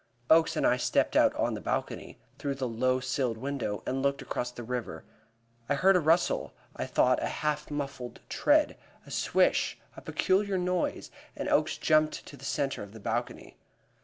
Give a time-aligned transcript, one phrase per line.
[0.31, 4.23] Oakes and I stepped out on the balcony, through the low silled window, and looked
[4.23, 5.03] across the river.
[5.69, 11.11] I heard a rustle, I thought a half muffled tread; a swish, a peculiar noise
[11.35, 13.57] and Oakes jumped to the centre of the balcony.